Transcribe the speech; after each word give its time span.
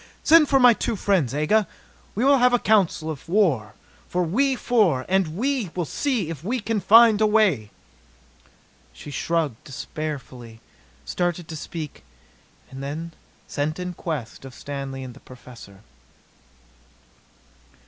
Send 0.23 0.49
for 0.49 0.59
my 0.59 0.73
two 0.73 0.95
friends, 0.95 1.31
Aga. 1.31 1.67
We 2.15 2.25
will 2.25 2.39
have 2.39 2.53
a 2.53 2.57
council 2.57 3.11
of 3.11 3.29
war, 3.29 3.75
we 4.11 4.55
four, 4.55 5.05
and 5.07 5.27
see 5.87 6.27
if 6.27 6.43
we 6.43 6.59
can 6.59 6.79
find 6.81 7.21
a 7.21 7.27
way!" 7.27 7.69
She 8.93 9.11
shrugged 9.11 9.63
despairfully, 9.63 10.59
started 11.05 11.47
to 11.49 11.55
speak, 11.55 12.03
then 12.73 13.11
sent 13.47 13.77
in 13.77 13.93
quest 13.93 14.43
of 14.43 14.55
Stanley 14.55 15.03
and 15.03 15.13
the 15.13 15.19
Professor. 15.19 15.81